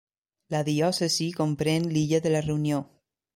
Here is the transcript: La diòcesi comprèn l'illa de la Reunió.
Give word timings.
La 0.53 0.61
diòcesi 0.69 1.27
comprèn 1.41 1.87
l'illa 1.93 2.23
de 2.25 2.33
la 2.37 2.43
Reunió. 2.47 2.81